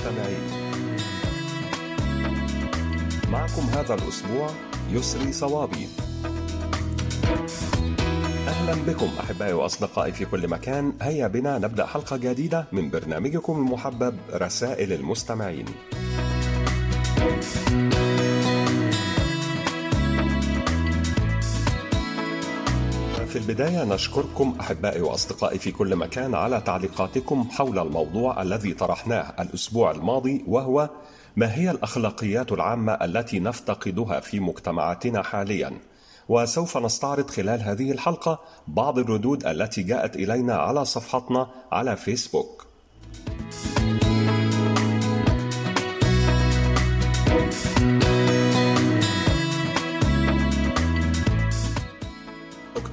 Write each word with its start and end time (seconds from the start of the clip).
المستمعين 0.00 0.42
معكم 3.30 3.62
هذا 3.62 3.94
الأسبوع 3.94 4.50
يسري 4.90 5.32
صوابي. 5.32 5.88
أهلا 8.48 8.74
بكم 8.86 9.08
أحبائي 9.20 9.52
وأصدقائي 9.52 10.12
في 10.12 10.24
كل 10.24 10.48
مكان. 10.48 10.92
هيا 11.02 11.26
بنا 11.26 11.58
نبدأ 11.58 11.86
حلقة 11.86 12.16
جديدة 12.16 12.66
من 12.72 12.90
برنامجكم 12.90 13.52
المحبب 13.56 14.16
رسائل 14.32 14.92
المستمعين. 14.92 15.64
البداية 23.40 23.84
نشكركم 23.84 24.54
أحبائي 24.60 25.00
وأصدقائي 25.00 25.58
في 25.58 25.72
كل 25.72 25.96
مكان 25.96 26.34
على 26.34 26.60
تعليقاتكم 26.60 27.48
حول 27.50 27.78
الموضوع 27.78 28.42
الذي 28.42 28.74
طرحناه 28.74 29.34
الأسبوع 29.40 29.90
الماضي 29.90 30.44
وهو 30.46 30.90
ما 31.36 31.54
هي 31.54 31.70
الأخلاقيات 31.70 32.52
العامة 32.52 32.92
التي 32.92 33.40
نفتقدها 33.40 34.20
في 34.20 34.40
مجتمعاتنا 34.40 35.22
حاليا؟ 35.22 35.72
وسوف 36.28 36.76
نستعرض 36.76 37.30
خلال 37.30 37.62
هذه 37.62 37.92
الحلقة 37.92 38.40
بعض 38.68 38.98
الردود 38.98 39.46
التي 39.46 39.82
جاءت 39.82 40.16
إلينا 40.16 40.54
على 40.54 40.84
صفحتنا 40.84 41.48
على 41.72 41.96
فيسبوك. 41.96 42.66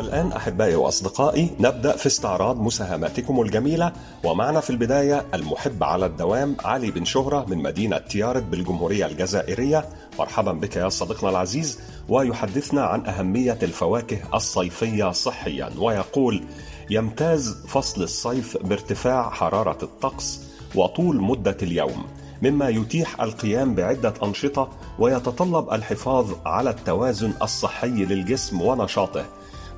والآن 0.00 0.32
أحبائي 0.32 0.74
وأصدقائي 0.74 1.50
نبدأ 1.60 1.96
في 1.96 2.06
استعراض 2.06 2.60
مساهماتكم 2.60 3.40
الجميلة. 3.40 3.92
ومعنا 4.24 4.60
في 4.60 4.70
البداية 4.70 5.26
المحب 5.34 5.82
على 5.82 6.06
الدوام 6.06 6.56
علي 6.64 6.90
بن 6.90 7.04
شهرة 7.04 7.46
من 7.48 7.58
مدينة 7.58 7.98
تيارت 7.98 8.42
بالجمهورية 8.42 9.06
الجزائرية. 9.06 9.84
مرحبا 10.18 10.52
بك 10.52 10.76
يا 10.76 10.88
صديقنا 10.88 11.30
العزيز. 11.30 11.78
ويحدثنا 12.08 12.82
عن 12.82 13.06
أهمية 13.06 13.58
الفواكه 13.62 14.18
الصيفية 14.34 15.12
صحيا. 15.12 15.70
ويقول 15.78 16.44
يمتاز 16.90 17.56
فصل 17.68 18.02
الصيف 18.02 18.56
بارتفاع 18.62 19.30
حرارة 19.30 19.78
الطقس 19.82 20.40
وطول 20.74 21.20
مدة 21.20 21.56
اليوم 21.62 22.04
مما 22.42 22.68
يتيح 22.68 23.20
القيام 23.20 23.74
بعدة 23.74 24.14
أنشطة 24.22 24.68
ويتطلب 24.98 25.72
الحفاظ 25.72 26.32
على 26.46 26.70
التوازن 26.70 27.32
الصحي 27.42 28.04
للجسم 28.04 28.60
ونشاطه. 28.60 29.24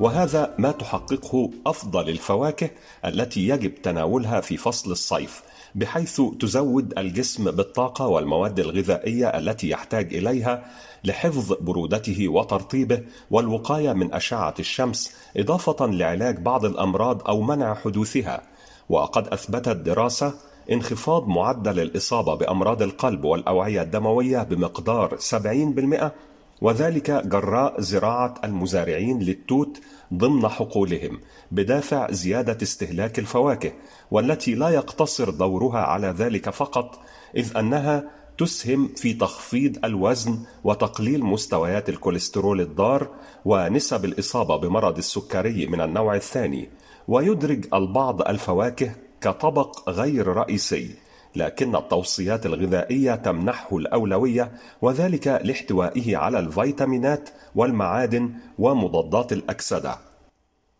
وهذا 0.00 0.54
ما 0.58 0.70
تحققه 0.70 1.50
أفضل 1.66 2.08
الفواكه 2.08 2.70
التي 3.04 3.48
يجب 3.48 3.74
تناولها 3.74 4.40
في 4.40 4.56
فصل 4.56 4.90
الصيف 4.90 5.42
بحيث 5.74 6.20
تزود 6.40 6.98
الجسم 6.98 7.50
بالطاقة 7.50 8.06
والمواد 8.06 8.58
الغذائية 8.58 9.28
التي 9.28 9.68
يحتاج 9.68 10.14
إليها 10.14 10.64
لحفظ 11.04 11.52
برودته 11.60 12.28
وترطيبه 12.28 13.02
والوقاية 13.30 13.92
من 13.92 14.14
أشعة 14.14 14.54
الشمس 14.58 15.12
إضافة 15.36 15.86
لعلاج 15.86 16.38
بعض 16.38 16.64
الأمراض 16.64 17.28
أو 17.28 17.40
منع 17.40 17.74
حدوثها. 17.74 18.42
وقد 18.88 19.28
أثبتت 19.28 19.76
دراسة 19.76 20.34
انخفاض 20.72 21.28
معدل 21.28 21.80
الإصابة 21.80 22.34
بأمراض 22.34 22.82
القلب 22.82 23.24
والأوعية 23.24 23.82
الدموية 23.82 24.42
بمقدار 24.42 25.16
70% 25.18 26.31
وذلك 26.62 27.10
جراء 27.10 27.80
زراعة 27.80 28.34
المزارعين 28.44 29.18
للتوت 29.18 29.80
ضمن 30.14 30.48
حقولهم 30.48 31.20
بدافع 31.50 32.10
زيادة 32.10 32.58
استهلاك 32.62 33.18
الفواكه 33.18 33.72
والتي 34.10 34.54
لا 34.54 34.68
يقتصر 34.68 35.30
دورها 35.30 35.78
على 35.78 36.06
ذلك 36.06 36.50
فقط 36.50 37.00
إذ 37.36 37.56
أنها 37.56 38.04
تسهم 38.38 38.88
في 38.96 39.14
تخفيض 39.14 39.84
الوزن 39.84 40.38
وتقليل 40.64 41.24
مستويات 41.24 41.88
الكوليسترول 41.88 42.60
الضار 42.60 43.08
ونسب 43.44 44.04
الإصابة 44.04 44.56
بمرض 44.56 44.98
السكري 44.98 45.66
من 45.66 45.80
النوع 45.80 46.14
الثاني 46.16 46.68
ويدرج 47.08 47.66
البعض 47.74 48.22
الفواكه 48.22 48.92
كطبق 49.20 49.90
غير 49.90 50.26
رئيسي. 50.26 50.94
لكن 51.36 51.76
التوصيات 51.76 52.46
الغذائية 52.46 53.14
تمنحه 53.14 53.76
الأولوية 53.76 54.52
وذلك 54.82 55.26
لاحتوائه 55.44 56.16
على 56.16 56.38
الفيتامينات 56.38 57.28
والمعادن 57.54 58.34
ومضادات 58.58 59.32
الأكسدة. 59.32 59.98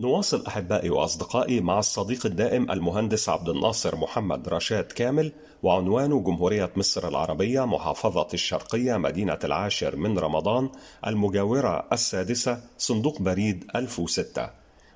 نواصل 0.01 0.47
أحبائي 0.47 0.91
وأصدقائي 0.91 1.61
مع 1.61 1.79
الصديق 1.79 2.27
الدائم 2.27 2.71
المهندس 2.71 3.29
عبد 3.29 3.49
الناصر 3.49 3.97
محمد 3.97 4.49
رشاد 4.49 4.85
كامل 4.85 5.33
وعنوانه 5.63 6.21
جمهورية 6.21 6.71
مصر 6.77 7.09
العربية 7.09 7.67
محافظة 7.67 8.29
الشرقية 8.35 8.97
مدينة 8.97 9.39
العاشر 9.45 9.97
من 9.97 10.19
رمضان 10.19 10.71
المجاورة 11.07 11.87
السادسة 11.93 12.61
صندوق 12.79 13.23
بريد 13.23 13.65
1006 13.77 14.51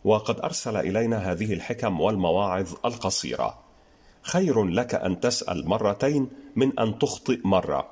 وقد 0.05 0.41
أرسل 0.41 0.77
إلينا 0.77 1.33
هذه 1.33 1.53
الحكم 1.53 2.00
والمواعظ 2.00 2.75
القصيرة 2.84 3.66
خير 4.27 4.65
لك 4.65 4.95
أن 4.95 5.21
تسأل 5.21 5.69
مرتين 5.69 6.29
من 6.57 6.79
أن 6.79 6.99
تخطئ 6.99 7.39
مرة. 7.45 7.89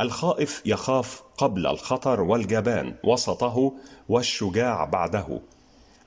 الخائف 0.00 0.62
يخاف 0.66 1.22
قبل 1.38 1.66
الخطر 1.66 2.20
والجبان 2.20 2.94
وسطه 3.04 3.72
والشجاع 4.08 4.84
بعده. 4.84 5.40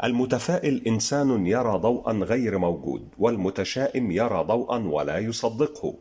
المتفائل 0.03 0.87
إنسان 0.87 1.47
يرى 1.47 1.77
ضوءا 1.77 2.13
غير 2.13 2.57
موجود 2.57 3.07
والمتشائم 3.19 4.11
يرى 4.11 4.43
ضوءا 4.43 4.77
ولا 4.77 5.17
يصدقه. 5.17 5.93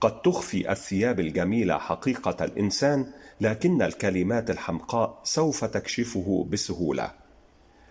قد 0.00 0.22
تخفي 0.22 0.72
الثياب 0.72 1.20
الجميلة 1.20 1.78
حقيقة 1.78 2.44
الإنسان 2.44 3.06
لكن 3.40 3.82
الكلمات 3.82 4.50
الحمقاء 4.50 5.20
سوف 5.22 5.64
تكشفه 5.64 6.46
بسهولة. 6.50 7.23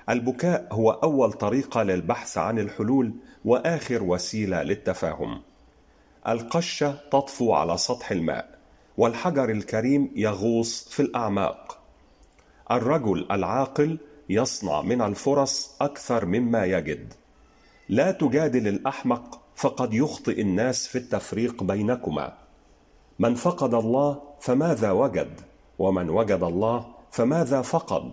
البكاء 0.09 0.67
هو 0.71 0.91
أول 0.91 1.33
طريقة 1.33 1.83
للبحث 1.83 2.37
عن 2.37 2.59
الحلول 2.59 3.13
وآخر 3.45 4.03
وسيلة 4.03 4.63
للتفاهم. 4.63 5.41
القشة 6.27 6.95
تطفو 7.11 7.53
على 7.53 7.77
سطح 7.77 8.11
الماء 8.11 8.59
والحجر 8.97 9.49
الكريم 9.49 10.11
يغوص 10.15 10.87
في 10.89 11.01
الأعماق. 11.01 11.79
الرجل 12.71 13.27
العاقل 13.31 13.97
يصنع 14.29 14.81
من 14.81 15.01
الفرص 15.01 15.75
أكثر 15.81 16.25
مما 16.25 16.65
يجد. 16.65 17.13
لا 17.89 18.11
تجادل 18.11 18.67
الأحمق 18.67 19.41
فقد 19.55 19.93
يخطئ 19.93 20.41
الناس 20.41 20.87
في 20.87 20.97
التفريق 20.97 21.63
بينكما. 21.63 22.33
من 23.19 23.35
فقد 23.35 23.73
الله 23.73 24.21
فماذا 24.39 24.91
وجد؟ 24.91 25.41
ومن 25.79 26.09
وجد 26.09 26.43
الله 26.43 26.85
فماذا 27.11 27.61
فقد؟ 27.61 28.11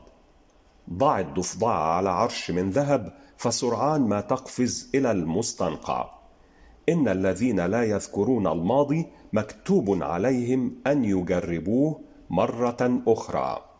ضع 0.92 1.20
الضفدع 1.20 1.68
على 1.68 2.10
عرش 2.10 2.50
من 2.50 2.70
ذهب 2.70 3.12
فسرعان 3.36 4.00
ما 4.00 4.20
تقفز 4.20 4.90
إلى 4.94 5.10
المستنقع. 5.10 6.10
إن 6.88 7.08
الذين 7.08 7.60
لا 7.60 7.84
يذكرون 7.84 8.46
الماضي 8.46 9.06
مكتوب 9.32 10.02
عليهم 10.02 10.74
أن 10.86 11.04
يجربوه 11.04 12.00
مرة 12.30 13.02
أخرى. 13.06 13.70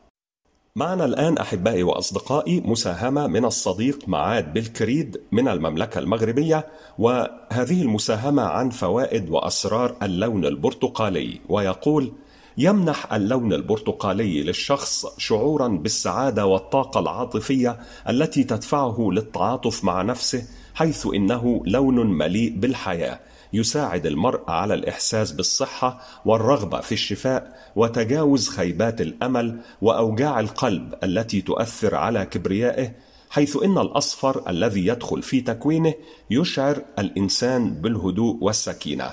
معنا 0.76 1.04
الآن 1.04 1.38
أحبائي 1.38 1.82
وأصدقائي 1.82 2.60
مساهمة 2.60 3.26
من 3.26 3.44
الصديق 3.44 4.08
معاد 4.08 4.52
بالكريد 4.52 5.20
من 5.32 5.48
المملكة 5.48 5.98
المغربية 5.98 6.66
وهذه 6.98 7.82
المساهمة 7.82 8.42
عن 8.42 8.70
فوائد 8.70 9.30
وأسرار 9.30 9.96
اللون 10.02 10.44
البرتقالي 10.44 11.40
ويقول 11.48 12.12
يمنح 12.58 13.12
اللون 13.12 13.52
البرتقالي 13.52 14.42
للشخص 14.42 15.06
شعورا 15.18 15.68
بالسعادة 15.68 16.46
والطاقة 16.46 17.00
العاطفية 17.00 17.78
التي 18.08 18.44
تدفعه 18.44 19.08
للتعاطف 19.12 19.84
مع 19.84 20.02
نفسه 20.02 20.44
حيث 20.74 21.06
إنه 21.14 21.62
لون 21.66 22.06
مليء 22.06 22.54
بالحياة 22.56 23.20
يساعد 23.52 24.06
المرء 24.06 24.40
على 24.48 24.74
الإحساس 24.74 25.32
بالصحة 25.32 26.00
والرغبة 26.24 26.80
في 26.80 26.92
الشفاء 26.92 27.70
وتجاوز 27.76 28.48
خيبات 28.48 29.00
الأمل 29.00 29.60
وأوجاع 29.82 30.40
القلب 30.40 30.94
التي 31.04 31.40
تؤثر 31.40 31.94
على 31.94 32.26
كبريائه 32.26 32.92
حيث 33.30 33.56
إن 33.62 33.78
الأصفر 33.78 34.50
الذي 34.50 34.86
يدخل 34.86 35.22
في 35.22 35.40
تكوينه 35.40 35.94
يشعر 36.30 36.82
الإنسان 36.98 37.74
بالهدوء 37.74 38.38
والسكينة. 38.40 39.10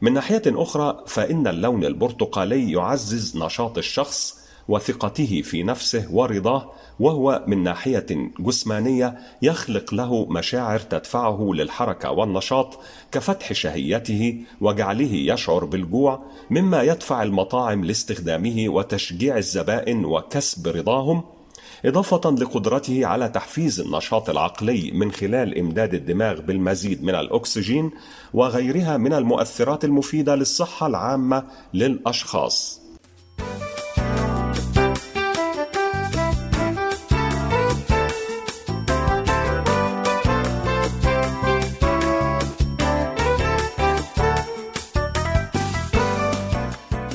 من 0.00 0.12
ناحية 0.12 0.42
أخرى 0.46 1.04
فإن 1.06 1.46
اللون 1.46 1.84
البرتقالي 1.84 2.72
يعزز 2.72 3.36
نشاط 3.36 3.78
الشخص 3.78 4.38
وثقته 4.68 5.42
في 5.42 5.62
نفسه 5.62 6.06
ورضاه 6.10 6.72
وهو 7.00 7.44
من 7.46 7.62
ناحية 7.62 8.06
جسمانية 8.38 9.18
يخلق 9.42 9.94
له 9.94 10.26
مشاعر 10.26 10.78
تدفعه 10.78 11.50
للحركة 11.54 12.10
والنشاط 12.10 12.78
كفتح 13.12 13.52
شهيته 13.52 14.40
وجعله 14.60 15.12
يشعر 15.12 15.64
بالجوع 15.64 16.22
مما 16.50 16.82
يدفع 16.82 17.22
المطاعم 17.22 17.84
لاستخدامه 17.84 18.64
وتشجيع 18.68 19.36
الزبائن 19.36 20.04
وكسب 20.04 20.68
رضاهم 20.68 21.37
إضافة 21.84 22.30
لقدرته 22.30 23.06
على 23.06 23.28
تحفيز 23.28 23.80
النشاط 23.80 24.30
العقلي 24.30 24.90
من 24.90 25.12
خلال 25.12 25.58
إمداد 25.58 25.94
الدماغ 25.94 26.40
بالمزيد 26.40 27.04
من 27.04 27.14
الأكسجين 27.14 27.90
وغيرها 28.34 28.96
من 28.96 29.12
المؤثرات 29.12 29.84
المفيدة 29.84 30.34
للصحة 30.34 30.86
العامة 30.86 31.44
للأشخاص. 31.74 32.80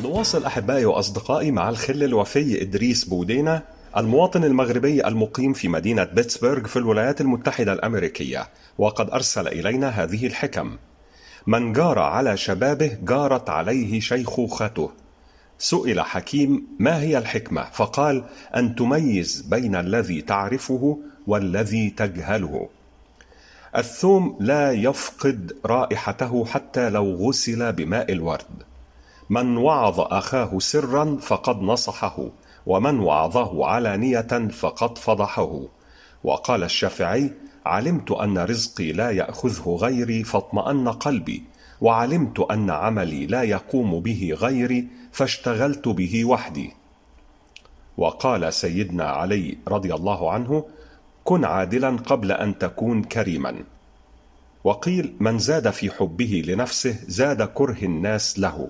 نواصل 0.03 0.45
أحبائي 0.45 0.85
وأصدقائي 0.85 1.51
مع 1.51 1.69
الخل 1.69 2.03
الوفي 2.03 2.61
إدريس 2.61 3.05
بودينا 3.05 3.63
المواطن 3.97 4.43
المغربي 4.43 5.07
المقيم 5.07 5.53
في 5.53 5.67
مدينة 5.67 6.03
بيتسبرغ 6.03 6.67
في 6.67 6.77
الولايات 6.77 7.21
المتحدة 7.21 7.73
الأمريكية 7.73 8.47
وقد 8.77 9.09
أرسل 9.09 9.47
إلينا 9.47 9.89
هذه 9.89 10.27
الحكم. 10.27 10.77
من 11.47 11.73
جار 11.73 11.99
على 11.99 12.37
شبابه 12.37 12.97
جارت 13.03 13.49
عليه 13.49 13.99
شيخوخته. 13.99 14.91
سئل 15.57 16.01
حكيم 16.01 16.67
ما 16.79 17.01
هي 17.01 17.17
الحكمة؟ 17.17 17.63
فقال 17.73 18.23
أن 18.55 18.75
تميز 18.75 19.41
بين 19.41 19.75
الذي 19.75 20.21
تعرفه 20.21 20.99
والذي 21.27 21.89
تجهله. 21.89 22.69
الثوم 23.77 24.37
لا 24.39 24.71
يفقد 24.71 25.57
رائحته 25.65 26.45
حتى 26.45 26.89
لو 26.89 27.15
غسل 27.15 27.73
بماء 27.73 28.11
الورد. 28.11 28.63
من 29.29 29.57
وعظ 29.57 29.99
أخاه 29.99 30.59
سرا 30.59 31.17
فقد 31.21 31.61
نصحه. 31.61 32.29
ومن 32.65 32.99
وعظه 32.99 33.65
علانية 33.65 34.47
فقد 34.51 34.97
فضحه. 34.97 35.59
وقال 36.23 36.63
الشافعي 36.63 37.31
علمت 37.65 38.11
أن 38.11 38.37
رزقي 38.37 38.91
لا 38.91 39.11
يأخذه 39.11 39.77
غيري 39.81 40.23
فاطمأن 40.23 40.89
قلبي 40.89 41.43
وعلمت 41.81 42.39
أن 42.39 42.69
عملي 42.69 43.25
لا 43.25 43.43
يقوم 43.43 43.99
به 43.99 44.37
غيري 44.39 44.87
فاشتغلت 45.11 45.87
به 45.87 46.25
وحدي. 46.25 46.73
وقال 47.97 48.53
سيدنا 48.53 49.03
علي 49.03 49.57
رضي 49.67 49.93
الله 49.93 50.31
عنه 50.31 50.65
كن 51.23 51.45
عادلا 51.45 51.89
قبل 51.89 52.31
أن 52.31 52.57
تكون 52.57 53.03
كريما 53.03 53.63
وقيل 54.63 55.15
من 55.19 55.39
زاد 55.39 55.69
في 55.69 55.91
حبه 55.91 56.43
لنفسه 56.47 56.95
زاد 57.07 57.41
كره 57.41 57.77
الناس 57.83 58.39
له 58.39 58.69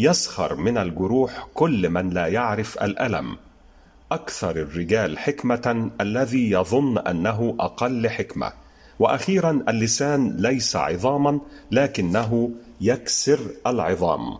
يسخر 0.00 0.54
من 0.54 0.78
الجروح 0.78 1.48
كل 1.54 1.88
من 1.88 2.10
لا 2.10 2.26
يعرف 2.26 2.82
الألم. 2.82 3.36
أكثر 4.12 4.50
الرجال 4.50 5.18
حكمة 5.18 5.90
الذي 6.00 6.50
يظن 6.50 6.98
أنه 6.98 7.56
أقل 7.60 8.08
حكمة. 8.08 8.52
وأخيرا 8.98 9.64
اللسان 9.68 10.36
ليس 10.36 10.76
عظاما 10.76 11.40
لكنه 11.70 12.50
يكسر 12.80 13.38
العظام. 13.66 14.38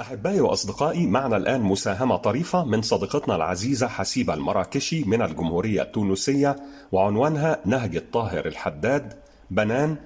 أحبائي 0.00 0.40
وأصدقائي 0.40 1.06
معنا 1.06 1.36
الآن 1.36 1.60
مساهمة 1.60 2.16
طريفة 2.16 2.64
من 2.64 2.82
صديقتنا 2.82 3.36
العزيزة 3.36 3.88
حسيبة 3.88 4.34
المراكشي 4.34 5.04
من 5.04 5.22
الجمهورية 5.22 5.82
التونسية 5.82 6.56
وعنوانها 6.92 7.60
نهج 7.64 7.96
الطاهر 7.96 8.46
الحداد 8.46 9.12
بنان 9.50 9.96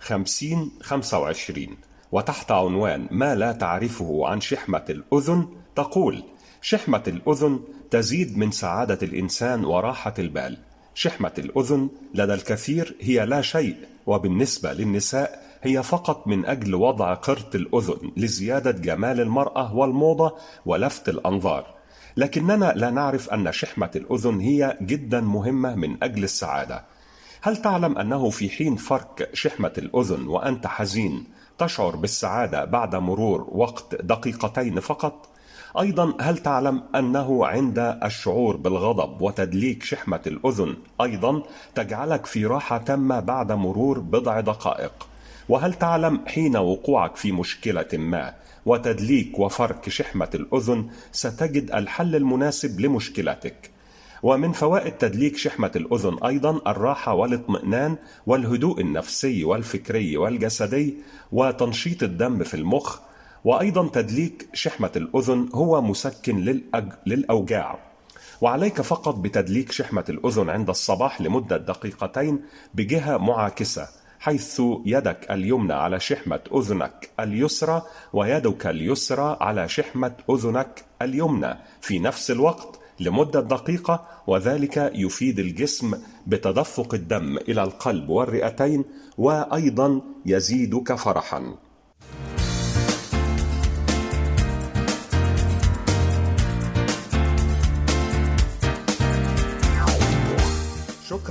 50 0.00 0.70
25 0.82 1.66
وتحت 2.12 2.50
عنوان 2.50 3.06
ما 3.10 3.34
لا 3.34 3.52
تعرفه 3.52 4.26
عن 4.26 4.40
شحمة 4.40 4.84
الأذن 4.90 5.46
تقول: 5.76 6.22
شحمة 6.62 7.02
الأذن 7.06 7.60
تزيد 7.90 8.38
من 8.38 8.50
سعادة 8.50 8.98
الإنسان 9.02 9.64
وراحة 9.64 10.14
البال. 10.18 10.58
شحمة 10.94 11.32
الأذن 11.38 11.88
لدى 12.14 12.34
الكثير 12.34 12.96
هي 13.00 13.26
لا 13.26 13.42
شيء، 13.42 13.76
وبالنسبة 14.06 14.72
للنساء 14.72 15.42
هي 15.62 15.82
فقط 15.82 16.26
من 16.26 16.46
أجل 16.46 16.74
وضع 16.74 17.14
قرط 17.14 17.54
الأذن 17.54 18.12
لزيادة 18.16 18.70
جمال 18.70 19.20
المرأة 19.20 19.76
والموضة 19.76 20.34
ولفت 20.66 21.08
الأنظار. 21.08 21.74
لكننا 22.16 22.72
لا 22.76 22.90
نعرف 22.90 23.30
أن 23.30 23.52
شحمة 23.52 23.90
الأذن 23.96 24.40
هي 24.40 24.78
جدا 24.82 25.20
مهمة 25.20 25.74
من 25.74 26.02
أجل 26.02 26.24
السعادة. 26.24 26.84
هل 27.44 27.56
تعلم 27.56 27.98
أنه 27.98 28.30
في 28.30 28.50
حين 28.50 28.76
فرك 28.76 29.30
شحمة 29.32 29.72
الأذن 29.78 30.28
وأنت 30.28 30.66
حزين 30.66 31.24
تشعر 31.58 31.96
بالسعادة 31.96 32.64
بعد 32.64 32.96
مرور 32.96 33.48
وقت 33.52 33.94
دقيقتين 33.94 34.80
فقط؟ 34.80 35.28
أيضا 35.80 36.14
هل 36.20 36.38
تعلم 36.38 36.82
أنه 36.94 37.46
عند 37.46 37.78
الشعور 38.04 38.56
بالغضب 38.56 39.22
وتدليك 39.22 39.82
شحمة 39.82 40.20
الأذن 40.26 40.76
أيضا 41.00 41.42
تجعلك 41.74 42.26
في 42.26 42.46
راحة 42.46 42.78
تامة 42.78 43.20
بعد 43.20 43.52
مرور 43.52 43.98
بضع 43.98 44.40
دقائق؟ 44.40 45.08
وهل 45.48 45.74
تعلم 45.74 46.20
حين 46.26 46.56
وقوعك 46.56 47.16
في 47.16 47.32
مشكلة 47.32 47.88
ما 47.92 48.34
وتدليك 48.66 49.38
وفرك 49.38 49.88
شحمة 49.88 50.30
الأذن 50.34 50.90
ستجد 51.12 51.70
الحل 51.70 52.16
المناسب 52.16 52.80
لمشكلتك؟ 52.80 53.71
ومن 54.22 54.52
فوائد 54.52 54.92
تدليك 54.92 55.36
شحمة 55.36 55.70
الأذن 55.76 56.18
أيضا 56.24 56.60
الراحة 56.66 57.14
والاطمئنان 57.14 57.96
والهدوء 58.26 58.80
النفسي 58.80 59.44
والفكري 59.44 60.16
والجسدي 60.16 60.96
وتنشيط 61.32 62.02
الدم 62.02 62.44
في 62.44 62.54
المخ 62.54 62.98
وأيضا 63.44 63.88
تدليك 63.88 64.48
شحمة 64.54 64.90
الأذن 64.96 65.48
هو 65.54 65.82
مسكن. 65.82 66.62
للأوجاع 67.06 67.78
وعليك 68.40 68.80
فقط 68.80 69.14
بتدليك 69.14 69.72
شحمة 69.72 70.04
الأذن 70.08 70.50
عند 70.50 70.68
الصباح 70.68 71.20
لمدة 71.20 71.56
دقيقتين 71.56 72.40
بجهة 72.74 73.16
معاكسة 73.16 73.88
حيث 74.20 74.62
يدك 74.86 75.30
اليمنى 75.30 75.72
على 75.72 76.00
شحمة 76.00 76.40
أذنك 76.54 77.10
اليسرى 77.20 77.82
ويدك 78.12 78.66
اليسرى 78.66 79.36
على 79.40 79.68
شحمة 79.68 80.12
أذنك 80.30 80.84
اليمنى 81.02 81.58
في 81.80 81.98
نفس 81.98 82.30
الوقت 82.30 82.81
لمدة 83.00 83.40
دقيقة 83.40 84.04
وذلك 84.26 84.92
يفيد 84.94 85.38
الجسم 85.38 85.94
بتدفق 86.26 86.94
الدم 86.94 87.36
إلى 87.36 87.62
القلب 87.62 88.08
والرئتين 88.08 88.84
وأيضا 89.18 90.00
يزيدك 90.26 90.94
فرحا. 90.94 91.54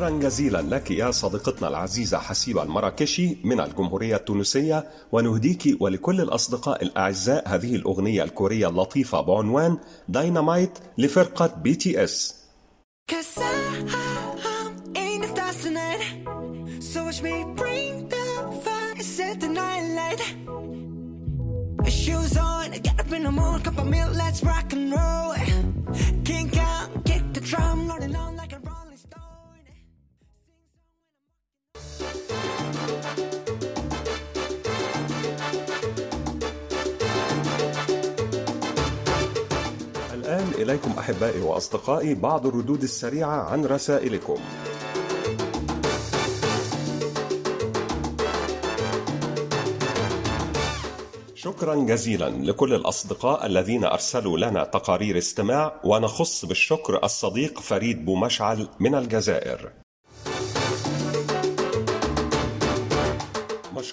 شكرا 0.01 0.19
جزيلا 0.19 0.61
لك 0.61 0.91
يا 0.91 1.11
صديقتنا 1.11 1.67
العزيزة 1.67 2.17
حسيبة 2.17 2.63
المراكشي 2.63 3.37
من 3.43 3.59
الجمهورية 3.59 4.15
التونسية 4.15 4.89
ونهديك 5.11 5.77
ولكل 5.79 6.21
الأصدقاء 6.21 6.83
الأعزاء 6.83 7.43
هذه 7.47 7.75
الأغنية 7.75 8.23
الكورية 8.23 8.67
اللطيفة 8.67 9.21
بعنوان 9.21 9.77
داينامايت 10.07 10.79
لفرقة 10.97 11.47
بي 11.47 11.75
تي 11.75 12.03
اس 12.03 12.41
Shoes 22.01 22.35
on, 22.37 22.71
get 22.85 22.99
up 22.99 23.11
in 23.11 23.23
the 23.23 23.31
morning, 23.31 23.63
cup 23.63 23.77
of 23.77 23.85
milk, 23.85 24.11
let's 24.21 24.41
rock 24.43 24.73
and 24.73 24.91
roll. 24.95 25.60
إليكم 40.71 40.91
أحبائي 40.99 41.41
وأصدقائي 41.41 42.13
بعض 42.13 42.47
الردود 42.47 42.83
السريعة 42.83 43.43
عن 43.51 43.65
رسائلكم. 43.65 44.37
شكرا 51.35 51.75
جزيلا 51.75 52.29
لكل 52.29 52.73
الأصدقاء 52.73 53.45
الذين 53.45 53.85
أرسلوا 53.85 54.37
لنا 54.37 54.63
تقارير 54.63 55.17
استماع 55.17 55.81
ونخص 55.83 56.45
بالشكر 56.45 57.03
الصديق 57.03 57.59
فريد 57.59 58.05
بومشعل 58.05 58.67
من 58.79 58.95
الجزائر 58.95 59.80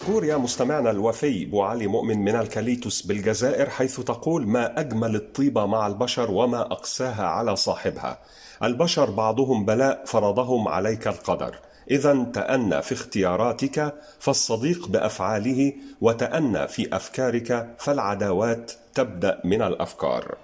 مشكور 0.09 0.25
يا 0.25 0.37
مستمعنا 0.37 0.91
الوفي 0.91 1.45
بو 1.45 1.63
علي 1.63 1.87
مؤمن 1.87 2.19
من 2.19 2.37
الكاليتوس 2.37 3.03
بالجزائر 3.03 3.71
حيث 3.71 4.01
تقول 4.01 4.47
ما 4.47 4.81
أجمل 4.81 5.17
الطيبة 5.17 5.67
مع 5.67 5.87
البشر 5.87 6.31
وما 6.31 6.61
أقساها 6.61 7.27
على 7.27 7.57
صاحبها. 7.57 8.19
البشر 8.63 9.11
بعضهم 9.11 9.65
بلاء 9.65 10.05
فرضهم 10.07 10.69
عليك 10.69 11.09
القدر. 11.09 11.55
إذا 11.91 12.27
تأنى 12.35 12.83
في 12.83 12.93
اختياراتك 12.93 13.95
فالصديق 14.19 14.89
بأفعاله 14.89 15.73
وتأنى 16.01 16.69
في 16.69 16.97
أفكارك 16.97 17.75
فالعداوات 17.79 18.73
تبدأ 18.95 19.41
من 19.45 19.63
الأفكار. 19.63 20.35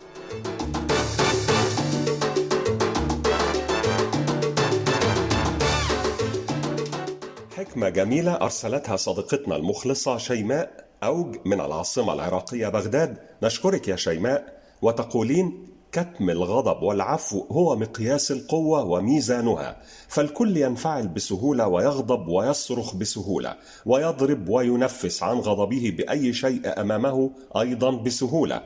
حكمة 7.64 7.88
جميلة 7.88 8.32
أرسلتها 8.32 8.96
صديقتنا 8.96 9.56
المخلصة 9.56 10.18
شيماء 10.18 10.84
أوج 11.02 11.36
من 11.44 11.60
العاصمة 11.60 12.12
العراقية 12.12 12.68
بغداد. 12.68 13.16
نشكرك 13.42 13.88
يا 13.88 13.96
شيماء. 13.96 14.60
وتقولين 14.82 15.66
كتم 15.92 16.30
الغضب 16.30 16.82
والعفو 16.82 17.46
هو 17.50 17.76
مقياس 17.76 18.32
القوة 18.32 18.84
وميزانها 18.84 19.76
فالكل 20.08 20.56
ينفعل 20.56 21.08
بسهولة 21.08 21.68
ويغضب 21.68 22.28
ويصرخ 22.28 22.94
بسهولة 22.96 23.56
ويضرب 23.86 24.48
وينفس 24.48 25.22
عن 25.22 25.36
غضبه 25.38 25.94
بأي 25.98 26.32
شيء 26.32 26.80
أمامه 26.80 27.30
أيضا 27.56 27.90
بسهولة 27.90 28.62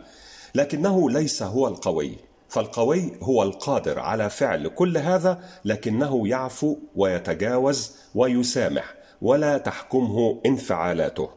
لكنه 0.54 1.10
ليس 1.10 1.42
هو 1.42 1.68
القوي. 1.68 2.27
فالقوي 2.48 3.12
هو 3.22 3.42
القادر 3.42 3.98
على 3.98 4.30
فعل 4.30 4.68
كل 4.68 4.98
هذا 4.98 5.40
لكنه 5.64 6.28
يعفو 6.28 6.76
ويتجاوز 6.96 7.96
ويسامح 8.14 8.94
ولا 9.22 9.58
تحكمه 9.58 10.40
انفعالاته. 10.46 11.28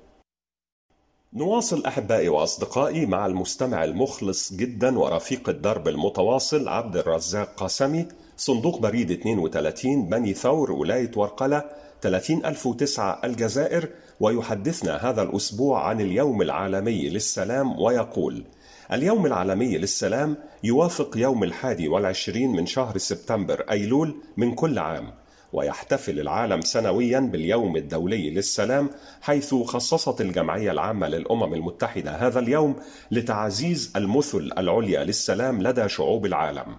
نواصل 1.34 1.86
أحبائي 1.86 2.30
وأصدقائي 2.30 3.06
مع 3.06 3.26
المستمع 3.26 3.84
المخلص 3.84 4.54
جدا 4.54 5.00
ورفيق 5.00 5.50
الدرب 5.50 5.88
المتواصل 5.88 6.68
عبد 6.68 6.98
الرزاق 6.98 7.56
قاسمي 7.56 8.08
صندوق 8.38 8.80
بريد 8.80 9.12
32 9.12 10.10
بني 10.10 10.34
ثور 10.34 10.72
ولاية 10.72 11.12
ورقلة 11.16 11.64
30009 12.02 13.22
الجزائر 13.24 13.90
ويحدثنا 14.20 15.10
هذا 15.10 15.22
الأسبوع 15.22 15.88
عن 15.88 16.02
اليوم 16.02 16.42
العالمي 16.42 17.10
للسلام 17.10 17.82
ويقول 17.82 18.44
اليوم 18.94 19.26
العالمي 19.26 19.78
للسلام 19.78 20.38
يوافق 20.64 21.18
يوم 21.18 21.44
الحادي 21.44 21.88
والعشرين 21.88 22.52
من 22.52 22.66
شهر 22.66 22.98
سبتمبر 22.98 23.66
أيلول 23.72 24.16
من 24.38 24.56
كل 24.56 24.80
عام 24.80 25.12
ويحتفل 25.54 26.20
العالم 26.20 26.62
سنويا 26.62 27.20
باليوم 27.20 27.76
الدولي 27.76 28.30
للسلام 28.30 28.90
حيث 29.22 29.56
خصصت 29.56 30.22
الجمعية 30.22 30.72
العامة 30.72 31.08
للأمم 31.08 31.54
المتحدة 31.54 32.12
هذا 32.12 32.40
اليوم 32.40 32.76
لتعزيز 33.12 33.94
المثل 33.96 34.52
العليا 34.58 35.04
للسلام 35.04 35.62
لدى 35.64 35.90
شعوب 35.90 36.26
العالم. 36.26 36.76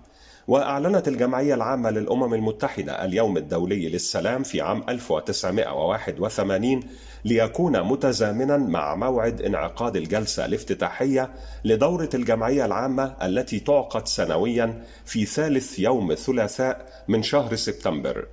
وأعلنت 0.48 1.08
الجمعية 1.08 1.54
العامة 1.54 1.90
للأمم 1.90 2.34
المتحدة 2.34 3.04
اليوم 3.04 3.36
الدولي 3.36 3.88
للسلام 3.88 4.42
في 4.42 4.60
عام 4.60 4.84
1981 4.88 6.80
ليكون 7.24 7.82
متزامنا 7.82 8.56
مع 8.56 8.94
موعد 8.94 9.42
انعقاد 9.42 9.96
الجلسة 9.96 10.44
الافتتاحية 10.44 11.30
لدورة 11.64 12.08
الجمعية 12.14 12.64
العامة 12.64 13.16
التي 13.22 13.60
تعقد 13.60 14.08
سنويا 14.08 14.84
في 15.04 15.24
ثالث 15.24 15.78
يوم 15.78 16.10
الثلاثاء 16.10 17.04
من 17.08 17.22
شهر 17.22 17.56
سبتمبر. 17.56 18.26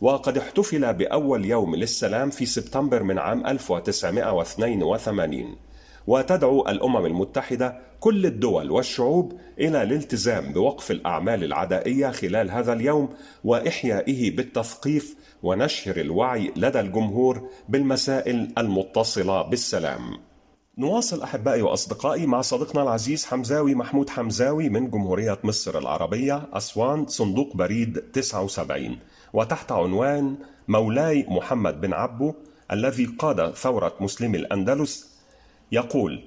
وقد 0.00 0.38
احتفل 0.38 0.94
بأول 0.94 1.44
يوم 1.44 1.76
للسلام 1.76 2.30
في 2.30 2.46
سبتمبر 2.46 3.02
من 3.02 3.18
عام 3.18 3.46
1982 3.46 5.56
وتدعو 6.06 6.68
الأمم 6.68 7.06
المتحدة 7.06 7.80
كل 8.00 8.26
الدول 8.26 8.70
والشعوب 8.70 9.32
إلى 9.58 9.82
الالتزام 9.82 10.52
بوقف 10.52 10.90
الأعمال 10.90 11.44
العدائية 11.44 12.10
خلال 12.10 12.50
هذا 12.50 12.72
اليوم 12.72 13.08
وإحيائه 13.44 14.36
بالتثقيف 14.36 15.16
ونشر 15.42 16.00
الوعي 16.00 16.52
لدى 16.56 16.80
الجمهور 16.80 17.48
بالمسائل 17.68 18.52
المتصلة 18.58 19.42
بالسلام. 19.42 20.00
نواصل 20.78 21.22
أحبائي 21.22 21.62
وأصدقائي 21.62 22.26
مع 22.26 22.40
صديقنا 22.40 22.82
العزيز 22.82 23.24
حمزاوي 23.24 23.74
محمود 23.74 24.10
حمزاوي 24.10 24.68
من 24.68 24.90
جمهورية 24.90 25.38
مصر 25.44 25.78
العربية 25.78 26.42
أسوان 26.52 27.06
صندوق 27.06 27.56
بريد 27.56 27.98
79 27.98 28.98
وتحت 29.32 29.72
عنوان 29.72 30.36
مولاي 30.68 31.26
محمد 31.28 31.80
بن 31.80 31.92
عبو 31.92 32.34
الذي 32.72 33.04
قاد 33.04 33.54
ثورة 33.54 33.94
مسلمي 34.00 34.38
الأندلس 34.38 35.13
يقول 35.74 36.24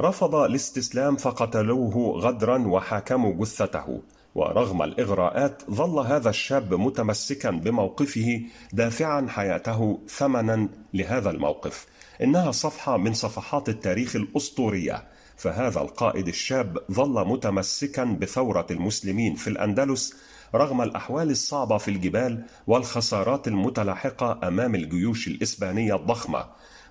رفض 0.00 0.34
الاستسلام 0.34 1.16
فقتلوه 1.16 2.18
غدرا 2.18 2.58
وحاكموا 2.58 3.34
جثته. 3.44 4.00
ورغم 4.34 4.82
الإغراءات 4.82 5.62
ظل 5.70 5.98
هذا 6.06 6.30
الشاب 6.30 6.74
متمسكا 6.74 7.50
بموقفه 7.50 8.42
دافعا 8.72 9.26
حياته 9.28 9.98
ثمنا 10.08 10.68
لهذا 10.94 11.30
الموقف. 11.30 11.86
إنها 12.22 12.50
صفحة 12.50 12.96
من 12.96 13.14
صفحات 13.14 13.68
التاريخ 13.68 14.16
الأسطورية. 14.16 15.04
فهذا 15.36 15.80
القائد 15.80 16.28
الشاب 16.28 16.78
ظل 16.92 17.28
متمسكا 17.28 18.04
بثورة 18.04 18.66
المسلمين 18.70 19.34
في 19.34 19.48
الأندلس 19.48 20.14
رغم 20.54 20.82
الأحوال 20.82 21.30
الصعبة 21.30 21.78
في 21.78 21.88
الجبال 21.88 22.44
والخسارات 22.66 23.48
المتلاحقة 23.48 24.48
أمام 24.48 24.74
الجيوش 24.74 25.28
الإسبانية 25.28 25.96
الضخمة. 25.96 26.44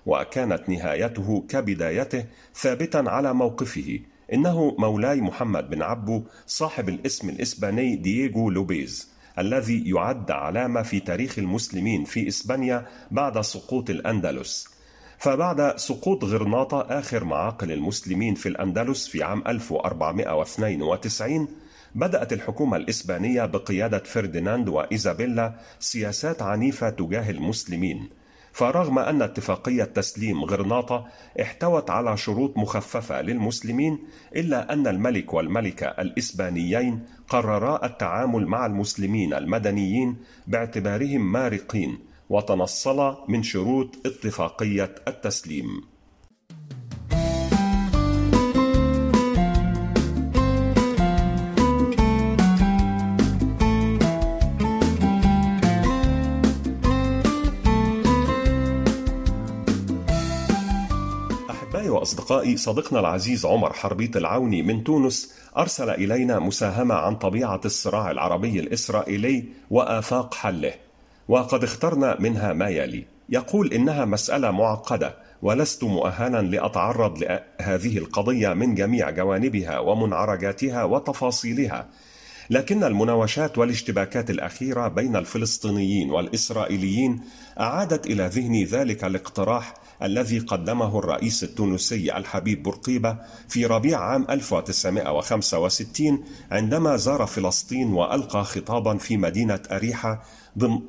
وكانت 0.08 0.68
نهايته 0.68 1.44
كبدايته 1.48 2.24
ثابتا 2.54 3.04
على 3.06 3.34
موقفه 3.34 4.00
إنه 4.32 4.74
مولاي 4.78 5.20
محمد 5.20 5.70
بن 5.70 5.82
عبو 5.82 6.22
صاحب 6.46 6.88
الاسم 6.88 7.28
الإسباني 7.28 7.96
دييغو 7.96 8.50
لوبيز 8.50 9.08
الذي 9.38 9.90
يعد 9.90 10.30
علامة 10.30 10.82
في 10.82 11.00
تاريخ 11.00 11.38
المسلمين 11.38 12.04
في 12.04 12.28
إسبانيا 12.28 12.86
بعد 13.10 13.40
سقوط 13.40 13.90
الأندلس. 13.90 14.68
فبعد 15.18 15.76
سقوط 15.76 16.24
غرناطة 16.24 16.80
آخر 16.80 17.24
معاقل 17.24 17.72
المسلمين 17.72 18.34
في 18.34 18.48
الأندلس 18.48 19.08
في 19.08 19.22
عام 19.22 19.42
1492 19.46 21.48
بدأت 21.94 22.32
الحكومة 22.32 22.76
الإسبانية 22.76 23.44
بقيادة 23.44 23.98
فرديناند 23.98 24.68
وإيزابيلا 24.68 25.54
سياسات 25.80 26.42
عنيفة 26.42 26.90
تجاه 26.90 27.30
المسلمين. 27.30 28.08
فرغم 28.52 28.98
أن 28.98 29.22
اتفاقية 29.22 29.84
تسليم 29.84 30.44
غرناطة 30.44 31.06
احتوت 31.40 31.90
على 31.90 32.16
شروط 32.16 32.56
مخففة 32.56 33.22
للمسلمين 33.22 33.98
إلا 34.36 34.72
أن 34.72 34.86
الملك 34.86 35.34
والملكة 35.34 35.86
الإسبانيين 35.86 37.06
قررا 37.28 37.86
التعامل 37.86 38.46
مع 38.46 38.66
المسلمين 38.66 39.34
المدنيين 39.34 40.16
باعتبارهم 40.46 41.32
مارقين 41.32 41.98
وتنصلا 42.28 43.24
من 43.28 43.42
شروط 43.42 43.96
اتفاقية 44.06 44.94
التسليم. 45.08 45.97
أحبائي 62.08 62.18
وأصدقائي 62.18 62.56
صديقنا 62.56 63.00
العزيز 63.00 63.46
عمر 63.46 63.72
حربيط 63.72 64.16
العوني 64.16 64.62
من 64.62 64.84
تونس 64.84 65.34
أرسل 65.56 65.90
إلينا 65.90 66.38
مساهمة 66.38 66.94
عن 66.94 67.16
طبيعة 67.16 67.60
الصراع 67.64 68.10
العربي 68.10 68.60
الإسرائيلي 68.60 69.44
وآفاق 69.70 70.34
حله 70.34 70.74
وقد 71.28 71.64
اخترنا 71.64 72.16
منها 72.20 72.52
ما 72.52 72.68
يلي. 72.68 73.04
يقول 73.28 73.72
إنها 73.72 74.04
مسألة 74.04 74.50
معقدة 74.50 75.14
ولست 75.42 75.84
مؤهلا 75.84 76.42
لأتعرض 76.42 77.18
لهذه 77.18 77.98
القضية 77.98 78.52
من 78.52 78.74
جميع 78.74 79.10
جوانبها 79.10 79.78
ومنعرجاتها 79.78 80.84
وتفاصيلها. 80.84 81.86
لكن 82.50 82.84
المناوشات 82.84 83.58
والاشتباكات 83.58 84.30
الأخيرة 84.30 84.88
بين 84.88 85.16
الفلسطينيين 85.16 86.10
والإسرائيليين 86.10 87.20
أعادت 87.60 88.06
إلى 88.06 88.26
ذهني 88.26 88.64
ذلك 88.64 89.04
الاقتراح 89.04 89.74
الذي 90.02 90.38
قدمه 90.38 90.98
الرئيس 90.98 91.44
التونسي 91.44 92.16
الحبيب 92.16 92.62
بورقيبة 92.62 93.16
في 93.48 93.66
ربيع 93.66 94.00
عام 94.00 94.26
1965 94.30 96.24
عندما 96.50 96.96
زار 96.96 97.26
فلسطين 97.26 97.92
وألقى 97.92 98.44
خطابا 98.44 98.96
في 98.96 99.16
مدينة 99.16 99.60
أريحة 99.70 100.22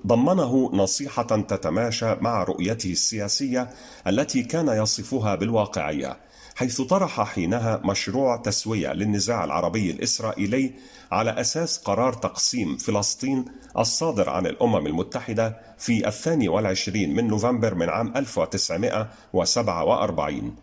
ضمنه 0.07 0.71
نصيحة 0.73 1.23
تتماشى 1.23 2.15
مع 2.21 2.43
رؤيته 2.43 2.91
السياسية 2.91 3.69
التي 4.07 4.43
كان 4.43 4.67
يصفها 4.67 5.35
بالواقعية. 5.35 6.17
حيث 6.59 6.81
طرح 6.81 7.21
حينها 7.21 7.81
مشروع 7.83 8.37
تسوية 8.37 8.93
للنزاع 8.93 9.43
العربي 9.43 9.91
الإسرائيلي 9.91 10.71
على 11.11 11.41
أساس 11.41 11.77
قرار 11.77 12.13
تقسيم 12.13 12.77
فلسطين 12.77 13.45
الصادر 13.77 14.29
عن 14.29 14.45
الأمم 14.45 14.87
المتحدة 14.87 15.59
في 15.77 16.07
الثاني 16.07 16.49
والعشرين 16.49 17.15
من 17.15 17.27
نوفمبر 17.27 17.75
من 17.75 17.89
عام 17.89 18.13
1947 18.15 20.55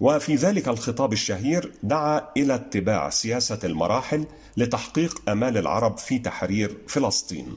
وفي 0.00 0.34
ذلك 0.34 0.68
الخطاب 0.68 1.12
الشهير 1.12 1.72
دعا 1.82 2.22
إلى 2.36 2.54
اتباع 2.54 3.10
سياسة 3.10 3.58
المراحل 3.64 4.26
لتحقيق 4.56 5.22
آمال 5.28 5.58
العرب 5.58 5.98
في 5.98 6.18
تحرير 6.18 6.76
فلسطين. 6.88 7.56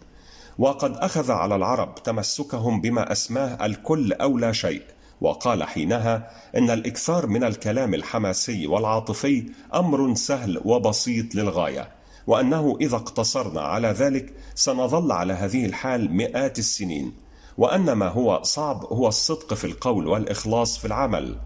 وقد 0.57 0.97
أخذ 0.97 1.31
على 1.31 1.55
العرب 1.55 1.95
تمسكهم 2.03 2.81
بما 2.81 3.11
أسماه 3.11 3.65
الكل 3.65 4.13
أو 4.13 4.37
لا 4.37 4.51
شيء 4.51 4.81
وقال 5.22 5.63
حينها 5.63 6.31
إن 6.57 6.69
الإكثار 6.69 7.27
من 7.27 7.43
الكلام 7.43 7.93
الحماسي 7.93 8.67
والعاطفي 8.67 9.50
أمر 9.74 10.15
سهل 10.15 10.62
وبسيط 10.65 11.36
للغاية 11.36 11.91
وأنه 12.27 12.77
إذا 12.81 12.95
اقتصرنا 12.95 13.62
على 13.62 13.88
ذلك 13.88 14.34
سنظل 14.55 15.12
على 15.12 15.34
هذه 15.34 15.65
الحال 15.65 16.13
مئات 16.13 16.60
السنين 16.60 17.13
وأن 17.57 17.91
ما 17.91 18.07
هو 18.07 18.41
صعب 18.43 18.86
هو 18.86 19.07
الصدق 19.07 19.53
في 19.53 19.67
القول 19.67 20.07
والإخلاص 20.07 20.77
في 20.77 20.86
العمل. 20.86 21.38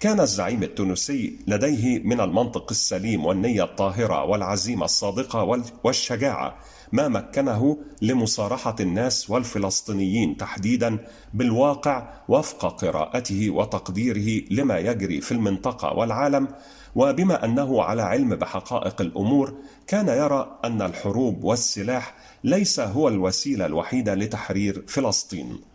كان 0.00 0.20
الزعيم 0.20 0.62
التونسي 0.62 1.38
لديه 1.46 1.98
من 1.98 2.20
المنطق 2.20 2.66
السليم 2.70 3.26
والنية 3.26 3.62
الطاهرة 3.62 4.24
والعزيمة 4.24 4.84
الصادقة 4.84 5.62
والشجاعة 5.84 6.56
ما 6.94 7.08
مكنه 7.08 7.78
لمصارحة 8.02 8.76
الناس 8.80 9.30
والفلسطينيين 9.30 10.36
تحديدا 10.36 10.98
بالواقع 11.34 12.08
وفق 12.28 12.66
قراءته 12.66 13.50
وتقديره 13.50 14.44
لما 14.50 14.78
يجري 14.78 15.20
في 15.20 15.32
المنطقة 15.32 15.92
والعالم 15.92 16.48
وبما 16.94 17.44
أنه 17.44 17.82
على 17.82 18.02
علم 18.02 18.36
بحقائق 18.36 19.00
الأمور 19.00 19.54
كان 19.86 20.08
يرى 20.08 20.58
أن 20.64 20.82
الحروب 20.82 21.44
والسلاح 21.44 22.14
ليس 22.44 22.80
هو 22.80 23.08
الوسيلة 23.08 23.66
الوحيدة 23.66 24.14
لتحرير 24.14 24.84
فلسطين. 24.86 25.73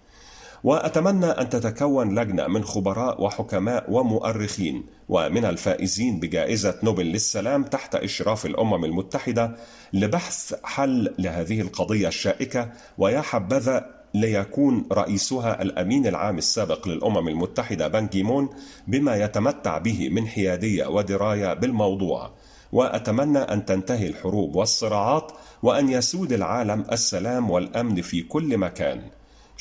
وأتمنى 0.63 1.25
أن 1.25 1.49
تتكون 1.49 2.19
لجنة 2.19 2.47
من 2.47 2.63
خبراء 2.63 3.23
وحكماء 3.23 3.91
ومؤرخين 3.91 4.83
ومن 5.09 5.45
الفائزين 5.45 6.19
بجائزة 6.19 6.79
نوبل 6.83 7.05
للسلام 7.05 7.63
تحت 7.63 7.95
إشراف 7.95 8.45
الأمم 8.45 8.85
المتحدة 8.85 9.55
لبحث 9.93 10.53
حل 10.63 11.13
لهذه 11.19 11.61
القضية 11.61 12.07
الشائكة 12.07 12.69
ويا 12.97 13.21
حبذا 13.21 13.99
ليكون 14.13 14.85
رئيسها 14.91 15.61
الأمين 15.61 16.07
العام 16.07 16.37
السابق 16.37 16.87
للأمم 16.87 17.27
المتحدة 17.27 17.87
بان 17.87 18.07
كيمون 18.07 18.49
بما 18.87 19.15
يتمتع 19.15 19.77
به 19.77 20.09
من 20.09 20.27
حيادية 20.27 20.87
ودراية 20.87 21.53
بالموضوع. 21.53 22.31
وأتمنى 22.71 23.39
أن 23.39 23.65
تنتهي 23.65 24.07
الحروب 24.07 24.55
والصراعات 24.55 25.31
وأن 25.63 25.89
يسود 25.89 26.33
العالم 26.33 26.85
السلام 26.91 27.49
والأمن 27.49 28.01
في 28.01 28.21
كل 28.21 28.57
مكان. 28.57 29.01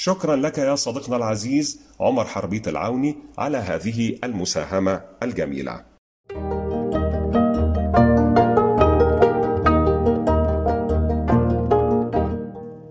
شكرا 0.01 0.37
لك 0.37 0.59
يا 0.59 0.75
صديقنا 0.75 1.17
العزيز 1.17 1.81
عمر 2.01 2.25
حربيت 2.25 2.69
العوني 2.69 3.17
على 3.39 3.59
هذه 3.59 4.19
المساهمة 4.25 5.03
الجميلة. 5.23 5.85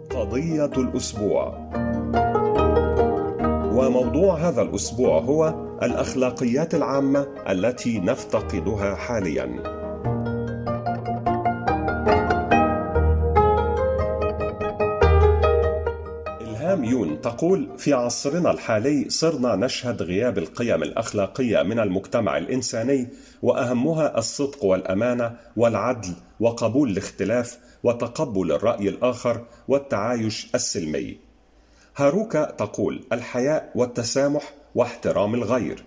قضية 0.09 0.65
الأسبوع. 0.65 1.57
وموضوع 3.73 4.35
هذا 4.35 4.61
الأسبوع 4.61 5.19
هو 5.19 5.55
الأخلاقيات 5.83 6.75
العامة 6.75 7.27
التي 7.49 7.99
نفتقدها 7.99 8.95
حالياً. 8.95 9.76
يون 16.75 17.21
تقول 17.21 17.69
في 17.77 17.93
عصرنا 17.93 18.51
الحالي 18.51 19.09
صرنا 19.09 19.55
نشهد 19.55 20.01
غياب 20.01 20.37
القيم 20.37 20.83
الأخلاقية 20.83 21.63
من 21.63 21.79
المجتمع 21.79 22.37
الإنساني 22.37 23.07
وأهمها 23.41 24.17
الصدق 24.17 24.63
والأمانة 24.65 25.35
والعدل 25.57 26.13
وقبول 26.39 26.89
الاختلاف 26.89 27.57
وتقبل 27.83 28.51
الرأي 28.51 28.89
الآخر 28.89 29.45
والتعايش 29.67 30.47
السلمي. 30.55 31.17
هاروكا 31.95 32.51
تقول 32.51 33.03
الحياء 33.11 33.71
والتسامح 33.75 34.53
واحترام 34.75 35.35
الغير. 35.35 35.83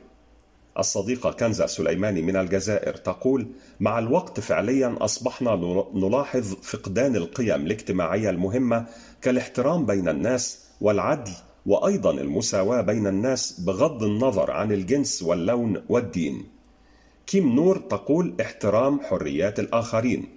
الصديقة 0.79 1.31
كنزة 1.31 1.67
سليماني 1.67 2.23
من 2.23 2.37
الجزائر 2.37 2.95
تقول: 2.95 3.47
مع 3.81 3.99
الوقت 3.99 4.41
فعليا 4.41 4.97
أصبحنا 5.01 5.57
نلاحظ 5.95 6.55
فقدان 6.63 7.17
القيم 7.17 7.67
الاجتماعية 7.67 8.31
المهمة 8.31 8.87
كالاحترام 9.23 9.87
بين 9.87 10.09
الناس 10.09 10.70
والعدل 10.81 11.33
وأيضا 11.67 12.11
المساواة 12.11 12.81
بين 12.81 13.07
الناس 13.07 13.61
بغض 13.61 14.03
النظر 14.03 14.51
عن 14.51 14.73
الجنس 14.73 15.23
واللون 15.23 15.83
والدين. 15.89 16.49
كيم 17.27 17.55
نور 17.55 17.79
تقول 17.79 18.35
احترام 18.41 19.01
حريات 19.01 19.61
الآخرين. 19.61 20.29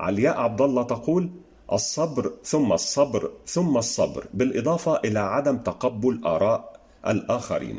علياء 0.00 0.36
عبد 0.36 0.60
الله 0.60 0.82
تقول 0.82 1.30
الصبر 1.72 2.32
ثم 2.44 2.72
الصبر 2.72 3.30
ثم 3.46 3.76
الصبر 3.76 4.26
بالإضافة 4.34 4.96
إلى 5.04 5.18
عدم 5.18 5.58
تقبل 5.58 6.20
آراء 6.24 6.80
الآخرين. 7.06 7.78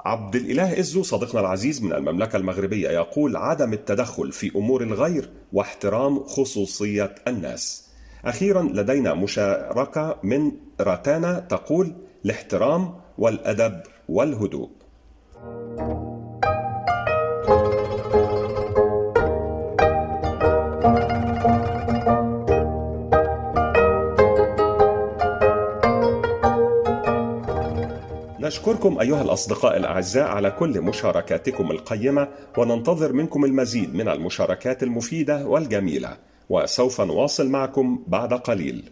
عبد 0.00 0.36
الإله 0.36 0.80
إزو 0.80 1.02
صديقنا 1.02 1.40
العزيز 1.40 1.82
من 1.82 1.92
المملكة 1.92 2.36
المغربية 2.36 2.88
يقول 2.88 3.36
عدم 3.36 3.72
التدخل 3.72 4.32
في 4.32 4.52
أمور 4.56 4.82
الغير 4.82 5.30
واحترام 5.52 6.24
خصوصية 6.24 7.14
الناس. 7.28 7.83
أخيرا 8.26 8.62
لدينا 8.62 9.14
مشاركة 9.14 10.16
من 10.22 10.52
راتانا 10.80 11.38
تقول 11.38 11.92
الاحترام 12.24 12.94
والأدب 13.18 13.80
والهدوء. 14.08 14.70
نشكركم 28.40 28.98
أيها 29.00 29.22
الأصدقاء 29.22 29.76
الأعزاء 29.76 30.26
على 30.26 30.50
كل 30.50 30.80
مشاركاتكم 30.80 31.70
القيمة 31.70 32.28
وننتظر 32.58 33.12
منكم 33.12 33.44
المزيد 33.44 33.94
من 33.94 34.08
المشاركات 34.08 34.82
المفيدة 34.82 35.46
والجميلة. 35.46 36.16
وسوف 36.50 37.00
نواصل 37.00 37.48
معكم 37.48 38.04
بعد 38.06 38.34
قليل. 38.34 38.90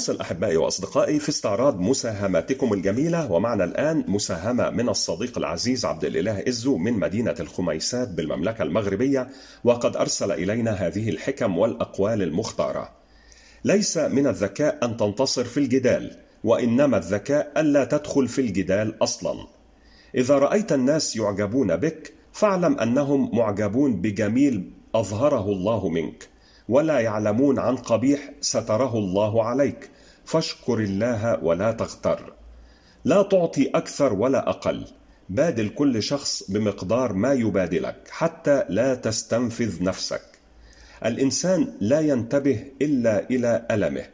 نواصل 0.00 0.20
أحبائي 0.20 0.56
وأصدقائي 0.56 1.18
في 1.18 1.28
استعراض 1.28 1.80
مساهماتكم 1.80 2.72
الجميلة. 2.72 3.32
ومعنا 3.32 3.64
الآن 3.64 4.04
مساهمة 4.08 4.70
من 4.70 4.88
الصديق 4.88 5.38
العزيز 5.38 5.84
عبد 5.84 6.04
الإله 6.04 6.48
إزو 6.48 6.76
من 6.76 6.92
مدينة 6.92 7.34
الخميسات 7.40 8.08
بالمملكة 8.08 8.62
المغربية. 8.62 9.28
وقد 9.64 9.96
أرسل 9.96 10.32
إلينا 10.32 10.70
هذه 10.70 11.08
الحكم 11.08 11.58
والأقوال 11.58 12.22
المختارة. 12.22 12.90
ليس 13.64 13.98
من 13.98 14.26
الذكاء 14.26 14.78
أن 14.82 14.96
تنتصر 14.96 15.44
في 15.44 15.60
الجدال 15.60 16.16
وإنما 16.44 16.96
الذكاء 16.96 17.52
ألا 17.56 17.84
تدخل 17.84 18.28
في 18.28 18.40
الجدال 18.40 19.02
أصلا. 19.02 19.46
إذا 20.14 20.38
رأيت 20.38 20.72
الناس 20.72 21.16
يعجبون 21.16 21.76
بك 21.76 22.14
فاعلم 22.32 22.78
أنهم 22.78 23.36
معجبون 23.36 24.00
بجميل 24.00 24.70
أظهره 24.94 25.52
الله 25.52 25.88
منك. 25.88 26.28
ولا 26.70 27.00
يعلمون 27.00 27.58
عن 27.58 27.76
قبيح 27.76 28.30
ستره 28.40 28.98
الله 28.98 29.44
عليك. 29.44 29.90
فاشكر 30.24 30.78
الله 30.78 31.44
ولا 31.44 31.72
تغتر. 31.72 32.32
لا 33.04 33.22
تعطي 33.22 33.70
أكثر 33.74 34.12
ولا 34.12 34.50
أقل. 34.50 34.84
بادل 35.28 35.68
كل 35.68 36.02
شخص 36.02 36.50
بمقدار 36.50 37.12
ما 37.12 37.32
يبادلك 37.32 37.96
حتى 38.10 38.64
لا 38.68 38.94
تستنفذ 38.94 39.84
نفسك. 39.84 40.22
الإنسان 41.04 41.72
لا 41.80 42.00
ينتبه 42.00 42.64
إلا 42.82 43.30
إلى 43.30 43.66
ألمه. 43.70 44.04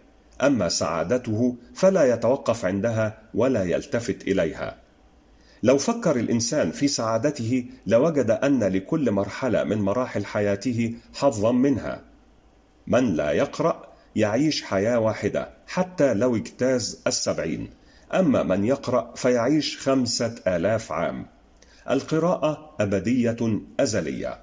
أما 0.43 0.69
سعادته 0.69 1.57
فلا 1.75 2.15
يتوقف 2.15 2.65
عندها 2.65 3.19
ولا 3.35 3.65
يلتفت 3.65 4.23
إليها. 4.23 4.77
لو 5.63 5.79
فكر 5.79 6.17
الإنسان 6.17 6.71
في 6.71 6.89
سعادته 6.89 7.65
لوجد 7.87 8.31
أن 8.31 8.65
لكل 8.65 9.11
مرحلة 9.11 9.65
من 9.65 9.79
مراحل 9.79 10.25
حياته 10.25 10.95
حظا 11.15 11.53
منها. 11.53 12.01
من 12.87 13.15
لا 13.15 13.33
يقرأ 13.33 13.87
يعيش 14.17 14.63
حياة 14.63 14.99
واحدة 14.99 15.51
حتى 15.67 16.15
لو 16.15 16.37
اجتاز 16.37 17.03
السبعين. 17.07 17.71
أما 18.15 18.43
من 18.43 18.65
يقرأ 18.65 19.13
فيعيش 19.15 19.79
خمسة 19.79 20.35
آلاف 20.47 20.93
عام. 20.93 21.27
القراءة 21.91 22.75
أبدية 22.81 23.61
أزلية. 23.81 24.41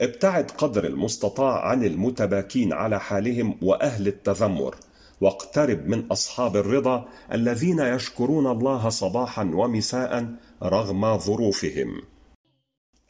ابتعد 0.00 0.50
قدر 0.50 0.84
المستطاع 0.86 1.66
عن 1.68 1.84
المتباكين 1.84 2.72
على 2.72 3.00
حالهم 3.00 3.58
وأهل 3.62 4.06
التذمر 4.06 4.74
واقترب 5.20 5.88
من 5.88 6.06
أصحاب 6.06 6.56
الرضا 6.56 7.08
الذين 7.32 7.78
يشكرون 7.78 8.46
الله 8.46 8.88
صباحا 8.88 9.44
ومساء 9.54 10.26
رغم 10.62 11.18
ظروفهم. 11.18 12.02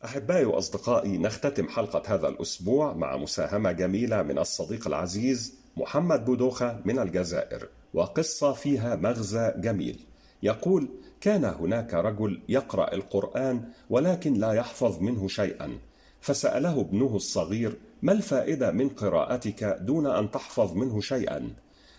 أحبائي 0.04 0.44
وأصدقائي 0.44 1.18
نختتم 1.18 1.68
حلقة 1.68 2.14
هذا 2.14 2.28
الأسبوع 2.28 2.92
مع 2.92 3.16
مساهمة 3.16 3.72
جميلة 3.72 4.22
من 4.22 4.38
الصديق 4.38 4.86
العزيز 4.86 5.54
محمد 5.76 6.24
بودوخة 6.24 6.80
من 6.84 6.98
الجزائر 6.98 7.68
وقصة 7.94 8.52
فيها 8.52 8.96
مغزى 8.96 9.52
جميل. 9.56 10.06
يقول 10.42 10.88
كان 11.20 11.44
هناك 11.44 11.94
رجل 11.94 12.42
يقرأ 12.48 12.94
القرآن 12.94 13.68
ولكن 13.90 14.34
لا 14.34 14.52
يحفظ 14.52 15.00
منه 15.00 15.28
شيئا 15.28 15.78
فسأله 16.20 16.80
ابنه 16.80 17.16
الصغير 17.16 17.78
ما 18.02 18.12
الفائدة 18.12 18.70
من 18.70 18.88
قراءتك 18.88 19.64
دون 19.80 20.06
أن 20.06 20.30
تحفظ 20.30 20.72
منه 20.72 21.00
شيئا؟ 21.00 21.50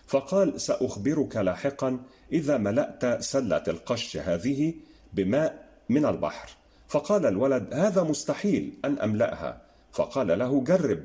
فقال 0.07 0.61
سأخبرك 0.61 1.35
لاحقا 1.35 1.99
إذا 2.31 2.57
ملأت 2.57 3.23
سلة 3.23 3.63
القش 3.67 4.17
هذه 4.17 4.73
بماء 5.13 5.69
من 5.89 6.05
البحر. 6.05 6.62
فقال 6.93 7.25
الولد 7.25 7.73
هذا 7.73 8.03
مستحيل 8.03 8.73
أن 8.85 8.99
أملأها. 8.99 9.61
فقال 9.91 10.39
له 10.39 10.63
جرب. 10.63 11.03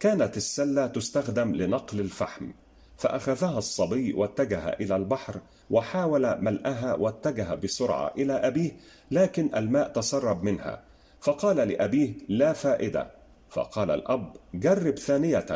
كانت 0.00 0.36
السلة 0.36 0.86
تستخدم 0.86 1.54
لنقل 1.54 2.00
الفحم 2.00 2.50
فأخذها 2.96 3.58
الصبي 3.58 4.12
واتجه 4.12 4.68
إلى 4.68 4.96
البحر 4.96 5.40
وحاول 5.70 6.42
ملأها 6.42 6.94
واتجه 6.94 7.54
بسرعة 7.54 8.12
إلى 8.18 8.32
أبيه 8.32 8.76
لكن 9.10 9.50
الماء 9.56 9.88
تسرب 9.88 10.44
منها. 10.44 10.82
فقال 11.20 11.56
لأبيه 11.56 12.12
لا 12.28 12.52
فائدة. 12.52 13.10
فقال 13.50 13.90
الأب 13.90 14.32
جرب 14.54 14.98
ثانية. 14.98 15.46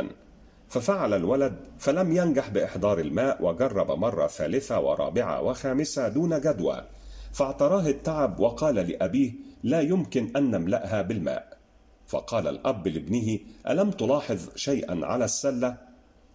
ففعل 0.68 1.14
الولد 1.14 1.56
فلم 1.78 2.16
ينجح 2.16 2.50
بإحضار 2.50 2.98
الماء 2.98 3.44
وجرب 3.44 3.90
مرة 3.90 4.26
ثالثة 4.26 4.80
ورابعة 4.80 5.42
وخامسة 5.42 6.08
دون 6.08 6.40
جدوى. 6.40 6.84
فاعتراه 7.32 7.88
التعب 7.88 8.40
وقال 8.40 8.74
لأبيه 8.74 9.51
لا 9.62 9.80
يمكن 9.80 10.36
أن 10.36 10.50
نملأها 10.50 11.02
بالماء 11.02 11.58
فقال 12.06 12.48
الأب 12.48 12.88
لابنه 12.88 13.38
ألم 13.68 13.90
تلاحظ 13.90 14.48
شيئا 14.56 15.06
على 15.06 15.24
السلة؟ 15.24 15.76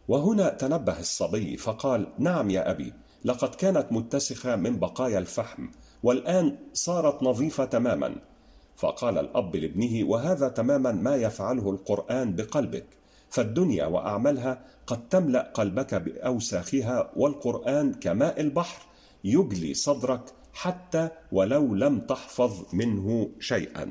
وهنا 0.07 0.49
تنبه 0.49 0.99
الصبي 0.99 1.57
فقال 1.57 2.07
نعم 2.19 2.49
يا 2.49 2.71
أبي 2.71 2.93
لقد 3.25 3.55
كانت 3.55 3.91
متسخة 3.91 4.55
من 4.55 4.79
بقايا 4.79 5.19
الفحم 5.19 5.67
والآن 6.03 6.57
صارت 6.73 7.23
نظيفة 7.23 7.65
تماما 7.65 8.15
فقال 8.77 9.17
الأب 9.17 9.55
لابنه 9.55 10.07
وهذا 10.09 10.47
تماما 10.47 10.91
ما 10.91 11.15
يفعله 11.15 11.69
القرآن 11.69 12.35
بقلبك 12.35 12.85
فالدنيا 13.29 13.85
وأعمالها 13.85 14.61
قد 14.87 15.09
تملأ 15.09 15.51
قلبك 15.53 15.95
بأوساخها 15.95 17.11
والقرآن 17.15 17.93
كماء 17.93 18.41
البحر 18.41 18.81
يجلي 19.23 19.73
صدرك 19.73 20.21
حتى 20.57 21.09
ولو 21.31 21.75
لم 21.75 21.99
تحفظ 21.99 22.65
منه 22.73 23.29
شيئا 23.39 23.89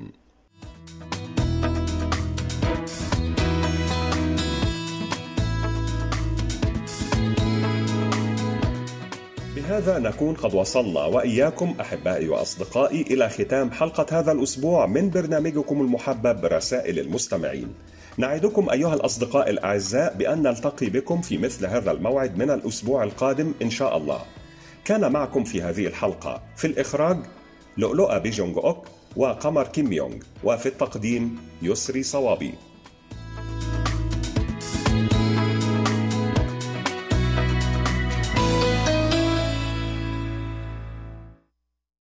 بهذا 9.57 9.99
نكون 9.99 10.35
قد 10.35 10.55
وصلنا 10.55 11.05
وإياكم 11.05 11.75
أحبائي 11.81 12.29
وأصدقائي 12.29 13.03
إلى 13.03 13.29
ختام 13.29 13.71
حلقة 13.71 14.19
هذا 14.19 14.33
الأسبوع 14.33 14.87
من 14.87 15.11
برنامجكم 15.11 15.81
المحبب 15.81 16.45
رسائل 16.45 16.99
المستمعين. 16.99 17.75
نعدكم 18.17 18.71
أيها 18.71 18.95
الأصدقاء 18.95 19.51
الأعزاء 19.51 20.15
بأن 20.15 20.43
نلتقي 20.43 20.91
بكم 20.91 21.21
في 21.21 21.39
مثل 21.39 21.67
هذا 21.67 21.91
الموعد 21.91 22.39
من 22.39 22.51
الأسبوع 22.51 23.05
القادم 23.05 23.55
إن 23.63 23.71
شاء 23.71 23.97
الله. 23.97 24.21
كان 24.87 25.13
معكم 25.13 25.45
في 25.45 25.63
هذه 25.63 25.87
الحلقة 25.87 26.43
في 26.57 26.67
الإخراج 26.67 27.19
لؤلؤة 27.77 28.19
بيجونغ 28.19 28.67
أوك 28.67 28.87
وقمر 29.17 29.67
كيم 29.67 29.93
يونغ 29.93 30.17
وفي 30.45 30.67
التقديم 30.67 31.39
يسري 31.63 32.03
صوابي. 32.03 32.55